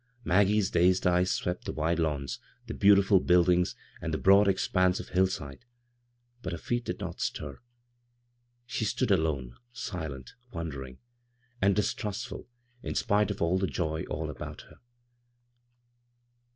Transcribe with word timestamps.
Maggie's 0.23 0.71
dazed 0.71 1.05
eyes 1.05 1.29
swept 1.29 1.65
the 1.65 1.71
wide 1.71 1.99
lawns, 1.99 2.39
the 2.65 2.73
beautiful 2.73 3.19
buildings, 3.19 3.75
and 4.01 4.11
the 4.11 4.17
broad 4.17 4.47
ex 4.47 4.67
panse 4.67 4.99
of 4.99 5.09
hillnde, 5.09 5.59
but 6.41 6.53
her 6.53 6.57
feet 6.57 6.85
did 6.85 6.99
not 6.99 7.21
stir. 7.21 7.59
She 8.65 8.83
stood 8.83 9.11
alone, 9.11 9.57
silent, 9.73 10.33
wondering, 10.51 10.97
and 11.61 11.75
dis 11.75 11.93
trustful, 11.93 12.47
in 12.81 12.95
spite 12.95 13.29
of 13.29 13.37
the 13.37 13.67
joy 13.67 14.03
all 14.09 14.31
about 14.31 14.61
her. 14.61 14.77